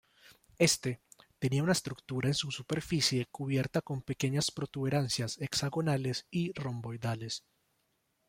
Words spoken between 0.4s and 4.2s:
Este tenía una estructura en su superficie cubierta con